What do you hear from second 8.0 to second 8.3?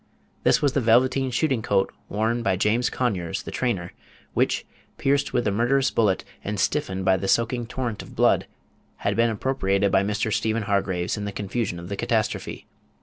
of Page 187